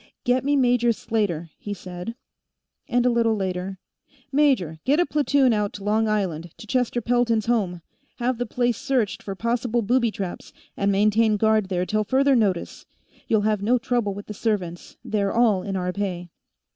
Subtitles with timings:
[0.23, 2.15] "Get me Major Slater," he said;
[2.87, 3.77] and, a little later,
[4.31, 7.83] "Major, get a platoon out to Long Island, to Chester Pelton's home;
[8.17, 12.87] have the place searched for possible booby traps, and maintain guard there till further notice.
[13.27, 16.31] You'll have no trouble with the servants, they're all in our pay.